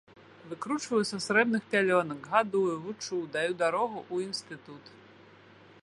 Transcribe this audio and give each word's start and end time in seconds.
Выкручваю 0.51 1.01
са 1.09 1.17
зрэбных 1.25 1.67
пялёнак, 1.73 2.19
гадую, 2.31 2.73
вучу, 2.87 3.21
даю 3.37 3.53
дарогу 3.61 3.99
ў 4.13 4.31
інстытут. 4.31 4.83